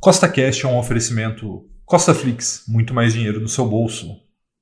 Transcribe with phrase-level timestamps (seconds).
[0.00, 4.16] Costa Cash é um oferecimento Costa Flix, muito mais dinheiro no seu bolso.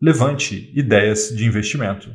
[0.00, 2.14] Levante ideias de investimento.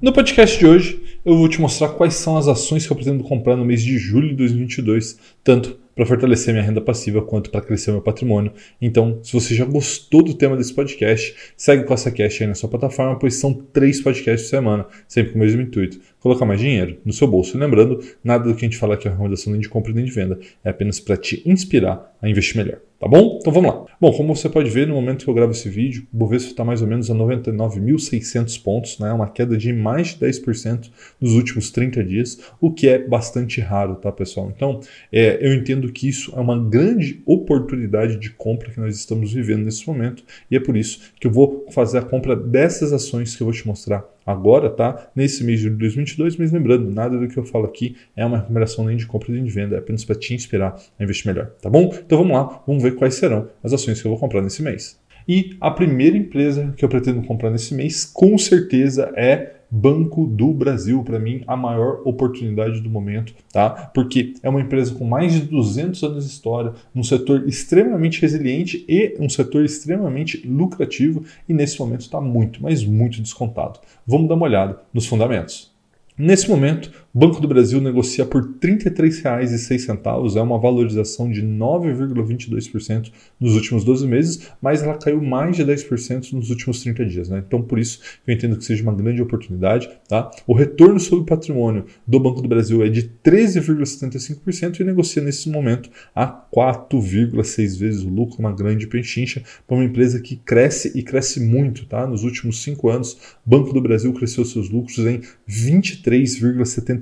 [0.00, 3.24] No podcast de hoje, eu vou te mostrar quais são as ações que eu pretendo
[3.24, 7.60] comprar no mês de julho de 2022, tanto para fortalecer minha renda passiva quanto para
[7.60, 8.52] crescer meu patrimônio.
[8.80, 12.54] Então, se você já gostou do tema desse podcast, segue o Costa Cash aí na
[12.54, 16.60] sua plataforma, pois são três podcasts por semana, sempre com o mesmo intuito: colocar mais
[16.60, 17.56] dinheiro no seu bolso.
[17.56, 20.04] E lembrando, nada do que a gente fala aqui é recomendação nem de compra nem
[20.04, 22.80] de venda, é apenas para te inspirar a investir melhor.
[22.98, 23.38] Tá bom?
[23.40, 23.84] Então vamos lá.
[24.00, 26.64] Bom, como você pode ver, no momento que eu gravo esse vídeo, o Bovespa está
[26.64, 29.12] mais ou menos a 99.600 pontos, né?
[29.12, 30.90] uma queda de mais de 10%
[31.20, 34.50] nos últimos 30 dias, o que é bastante raro, tá, pessoal?
[34.54, 34.80] Então,
[35.12, 39.64] é, eu entendo que isso é uma grande oportunidade de compra que nós estamos vivendo
[39.64, 43.42] nesse momento, e é por isso que eu vou fazer a compra dessas ações que
[43.42, 45.10] eu vou te mostrar agora, tá?
[45.14, 48.84] Nesse mês de 2022, mas lembrando, nada do que eu falo aqui é uma recomendação
[48.84, 51.68] nem de compra nem de venda, é apenas para te inspirar a investir melhor, tá
[51.68, 51.92] bom?
[52.04, 54.98] Então vamos lá, vamos ver quais serão as ações que eu vou comprar nesse mês.
[55.26, 60.52] E a primeira empresa que eu pretendo comprar nesse mês, com certeza, é Banco do
[60.52, 63.70] Brasil, para mim, a maior oportunidade do momento, tá?
[63.92, 68.84] Porque é uma empresa com mais de 200 anos de história, num setor extremamente resiliente
[68.88, 73.80] e um setor extremamente lucrativo e nesse momento está muito, mas muito descontado.
[74.06, 75.72] Vamos dar uma olhada nos fundamentos.
[76.16, 83.54] Nesse momento, Banco do Brasil negocia por R$ 33,06, é uma valorização de 9,22% nos
[83.54, 87.28] últimos 12 meses, mas ela caiu mais de 10% nos últimos 30 dias.
[87.28, 87.44] Né?
[87.46, 89.88] Então, por isso, eu entendo que seja uma grande oportunidade.
[90.08, 90.28] Tá?
[90.44, 95.90] O retorno sobre patrimônio do Banco do Brasil é de 13,75% e negocia nesse momento
[96.12, 101.38] a 4,6 vezes o lucro, uma grande penchincha para uma empresa que cresce e cresce
[101.38, 101.86] muito.
[101.86, 102.08] Tá?
[102.08, 106.40] Nos últimos 5 anos, Banco do Brasil cresceu seus lucros em 23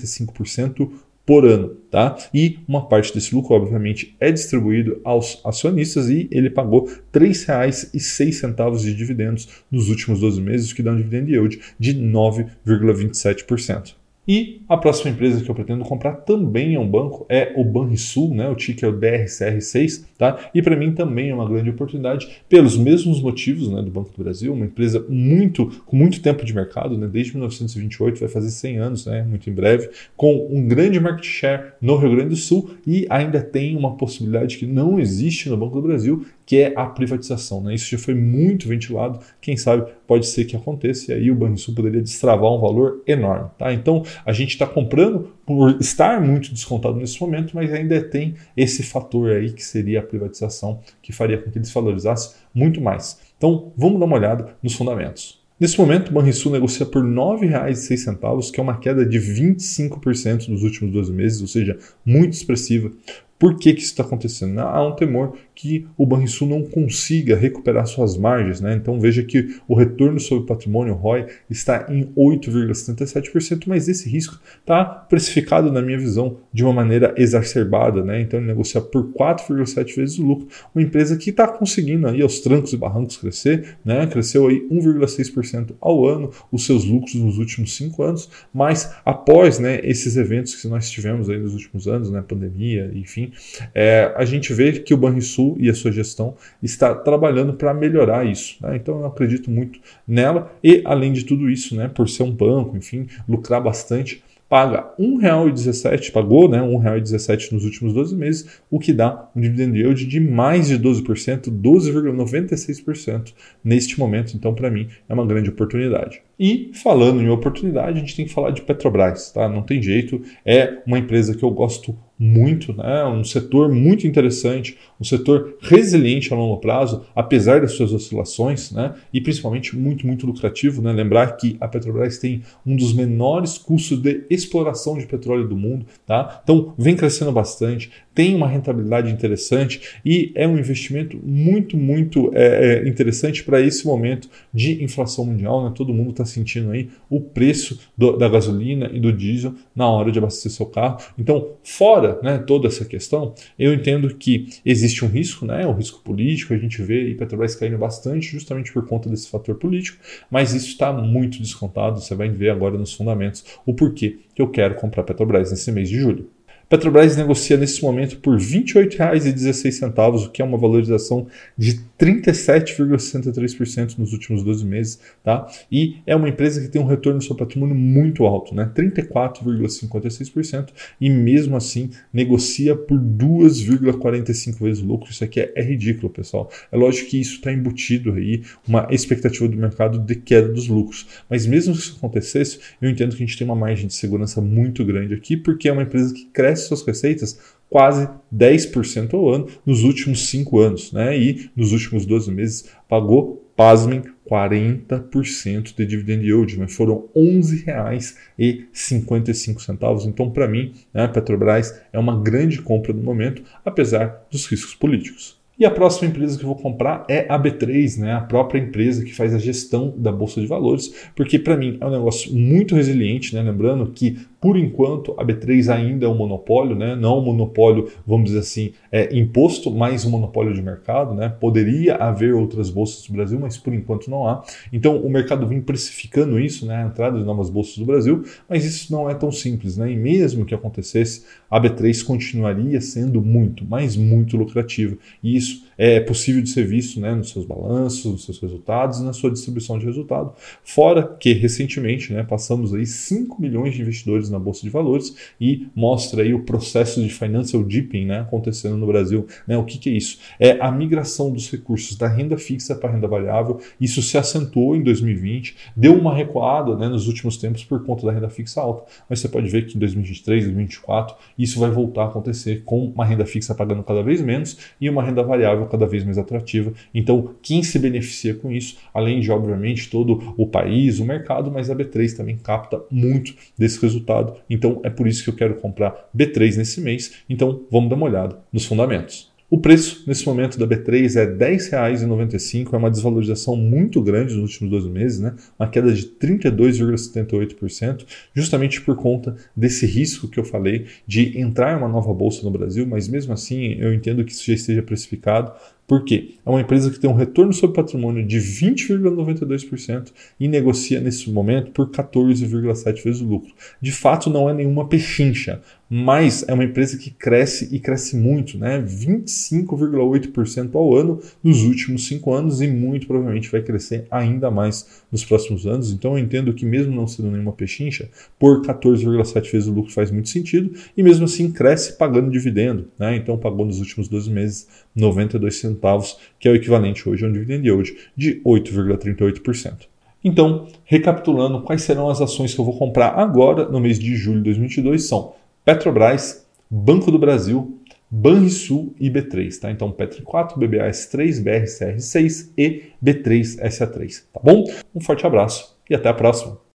[0.02, 0.90] 3,75%
[1.24, 2.16] por ano, tá?
[2.34, 8.80] E uma parte desse lucro, obviamente, é distribuído aos acionistas e ele pagou R$ 3,06
[8.80, 13.94] de dividendos nos últimos 12 meses, o que dá um dividend yield de 9,27%.
[14.26, 18.32] E a próxima empresa que eu pretendo comprar também é um banco, é o Banrisul,
[18.32, 18.48] né?
[18.48, 20.38] o ticker é o BRCR6, tá?
[20.54, 24.22] E para mim também é uma grande oportunidade pelos mesmos motivos, né, do Banco do
[24.22, 27.08] Brasil, uma empresa muito com muito tempo de mercado, né?
[27.08, 29.22] Desde 1928 vai fazer 100 anos, né?
[29.22, 33.40] Muito em breve, com um grande market share no Rio Grande do Sul e ainda
[33.40, 37.62] tem uma possibilidade que não existe no Banco do Brasil, que é a privatização.
[37.62, 37.74] Né?
[37.74, 41.74] Isso já foi muito ventilado, quem sabe pode ser que aconteça, e aí o Banrisul
[41.74, 43.48] poderia destravar um valor enorme.
[43.58, 43.72] Tá?
[43.72, 48.82] Então a gente está comprando por estar muito descontado nesse momento, mas ainda tem esse
[48.82, 53.18] fator aí que seria a privatização, que faria com que eles valorizassem muito mais.
[53.36, 55.42] Então vamos dar uma olhada nos fundamentos.
[55.62, 60.64] Nesse momento, o Banrisul negocia por R$ 9,06, que é uma queda de 25% nos
[60.64, 62.90] últimos 12 meses, ou seja, muito expressiva.
[63.38, 64.58] Por que, que isso está acontecendo?
[64.58, 68.60] Há um temor que o Banrisul não consiga recuperar suas margens.
[68.60, 68.74] Né?
[68.74, 74.40] Então veja que o retorno sobre o patrimônio ROI está em 8,77%, mas esse risco
[74.60, 78.02] está precificado, na minha visão, de uma maneira exacerbada.
[78.02, 78.20] Né?
[78.20, 82.40] Então ele negocia por 4,7 vezes o lucro, uma empresa que está conseguindo aí aos
[82.40, 84.06] trancos e barrancos crescer, né?
[84.06, 89.80] cresceu aí 1,6% ao ano os seus lucros nos últimos cinco anos, mas após né,
[89.82, 93.32] esses eventos que nós tivemos aí nos últimos anos, né, pandemia, enfim,
[93.74, 98.26] é, a gente vê que o Banrisul e a sua gestão está trabalhando para melhorar
[98.26, 98.56] isso.
[98.60, 98.76] Né?
[98.76, 102.76] Então eu acredito muito nela e, além de tudo isso, né, por ser um banco,
[102.76, 108.78] enfim, lucrar bastante, paga R$ 1,17, pagou né, R$ 1,17 nos últimos 12 meses, o
[108.78, 113.32] que dá um dividend yield de mais de 12%, 12,96%
[113.64, 114.36] neste momento.
[114.36, 116.20] Então, para mim, é uma grande oportunidade.
[116.44, 119.48] E falando em oportunidade, a gente tem que falar de Petrobras, tá?
[119.48, 123.04] Não tem jeito, é uma empresa que eu gosto muito, né?
[123.04, 128.94] um setor muito interessante, um setor resiliente a longo prazo, apesar das suas oscilações, né?
[129.12, 130.80] e principalmente muito, muito lucrativo.
[130.80, 130.92] Né?
[130.92, 135.84] Lembrar que a Petrobras tem um dos menores custos de exploração de petróleo do mundo,
[136.06, 136.40] tá?
[136.44, 142.82] então vem crescendo bastante, tem uma rentabilidade interessante e é um investimento muito, muito é,
[142.84, 145.64] é interessante para esse momento de inflação mundial.
[145.64, 145.72] Né?
[145.74, 150.12] Todo mundo está sentindo aí o preço do, da gasolina e do diesel na hora
[150.12, 150.98] de abastecer seu carro.
[151.18, 156.00] Então, fora né, toda essa questão, eu entendo que existe um risco, né, um risco
[156.02, 159.98] político, a gente vê e Petrobras caindo bastante justamente por conta desse fator político,
[160.30, 164.48] mas isso está muito descontado, você vai ver agora nos fundamentos o porquê que eu
[164.48, 166.28] quero comprar Petrobras nesse mês de julho.
[166.72, 174.14] Petrobras negocia nesse momento por R$ 28,16, o que é uma valorização de 37,63% nos
[174.14, 175.46] últimos 12 meses, tá?
[175.70, 178.72] E é uma empresa que tem um retorno seu patrimônio muito alto, né?
[178.74, 185.10] 34,56% e mesmo assim negocia por 2,45 vezes o lucro.
[185.10, 186.50] Isso aqui é, é ridículo, pessoal.
[186.72, 191.06] É lógico que isso está embutido aí uma expectativa do mercado de queda dos lucros,
[191.28, 194.40] mas mesmo se isso acontecesse, eu entendo que a gente tem uma margem de segurança
[194.40, 197.38] muito grande aqui, porque é uma empresa que cresce suas receitas
[197.68, 201.18] quase 10% ao ano nos últimos 5 anos, né?
[201.18, 210.06] E nos últimos 12 meses pagou, pasmem, 40% de dividend yield, mas foram R$ 11,55.
[210.06, 214.74] Então, para mim, né, a Petrobras é uma grande compra no momento, apesar dos riscos
[214.74, 215.41] políticos.
[215.62, 218.14] E a próxima empresa que eu vou comprar é a B3, né?
[218.14, 221.86] a própria empresa que faz a gestão da Bolsa de Valores, porque para mim é
[221.86, 223.42] um negócio muito resiliente, né?
[223.42, 226.96] lembrando que por enquanto, a B3 ainda é um monopólio, né?
[226.96, 231.14] não um monopólio, vamos dizer assim, é, imposto, mas um monopólio de mercado.
[231.14, 231.28] Né?
[231.28, 234.42] Poderia haver outras bolsas do Brasil, mas por enquanto não há.
[234.72, 236.82] Então, o mercado vem precificando isso, né?
[236.82, 239.76] a entrada de novas bolsas do Brasil, mas isso não é tão simples.
[239.76, 239.92] Né?
[239.92, 244.96] E mesmo que acontecesse, a B3 continuaria sendo muito, mas muito lucrativa.
[245.22, 249.04] E isso é possível de ser visto né, nos seus balanços, nos seus resultados e
[249.04, 250.32] na sua distribuição de resultado.
[250.62, 255.66] Fora que, recentemente, né, passamos aí 5 milhões de investidores na Bolsa de Valores e
[255.74, 259.26] mostra aí o processo de financial dipping né, acontecendo no Brasil.
[259.46, 259.56] Né?
[259.56, 260.18] O que, que é isso?
[260.38, 263.60] É a migração dos recursos da renda fixa para a renda variável.
[263.80, 268.12] Isso se acentuou em 2020, deu uma recuada né, nos últimos tempos por conta da
[268.12, 272.06] renda fixa alta, mas você pode ver que em 2023, 2024, isso vai voltar a
[272.06, 276.04] acontecer com uma renda fixa pagando cada vez menos e uma renda variável cada vez
[276.04, 276.72] mais atrativa.
[276.94, 281.70] Então, quem se beneficia com isso, além de, obviamente, todo o país, o mercado, mas
[281.70, 284.34] a B3 também capta muito desse resultado.
[284.48, 287.14] Então é por isso que eu quero comprar B3 nesse mês.
[287.28, 289.31] Então vamos dar uma olhada nos fundamentos.
[289.52, 294.44] O preço nesse momento da B3 é R$ 10,95, é uma desvalorização muito grande nos
[294.44, 295.34] últimos 12 meses, né?
[295.60, 301.86] uma queda de 32,78%, justamente por conta desse risco que eu falei de entrar uma
[301.86, 305.52] nova bolsa no Brasil, mas mesmo assim eu entendo que isso já esteja precificado.
[305.86, 306.36] Por quê?
[306.46, 311.72] É uma empresa que tem um retorno sobre patrimônio de 20,92% e negocia nesse momento
[311.72, 313.52] por 14,7 vezes o lucro.
[313.82, 315.60] De fato, não é nenhuma pechincha,
[315.94, 318.80] mas é uma empresa que cresce e cresce muito, né?
[318.80, 325.22] 25,8% ao ano nos últimos cinco anos e muito provavelmente vai crescer ainda mais nos
[325.22, 325.92] próximos anos.
[325.92, 328.08] Então eu entendo que mesmo não sendo nenhuma pechincha,
[328.38, 333.14] por 14,7 vezes o lucro faz muito sentido e mesmo assim cresce pagando dividendo, né?
[333.14, 337.32] Então pagou nos últimos 12 meses 92 centavos, que é o equivalente hoje a um
[337.34, 339.92] dividend yield de 8,38%.
[340.24, 344.38] Então, recapitulando, quais serão as ações que eu vou comprar agora no mês de julho
[344.38, 345.34] de 2022 são
[345.64, 347.80] Petrobras, Banco do Brasil,
[348.10, 349.70] Banrisul e B3, tá?
[349.70, 354.64] Então, Petri 4, BBAS3, BRCR6 e B3SA3, tá bom?
[354.94, 356.61] Um forte abraço e até a próxima!